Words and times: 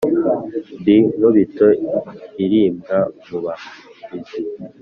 Ndi 0.79 0.95
Nkubito 1.15 1.67
ilirimbwa 2.43 2.97
mu 3.27 3.37
bahizi; 3.45 4.39